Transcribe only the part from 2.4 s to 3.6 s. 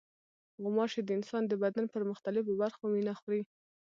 برخو وینه خوري.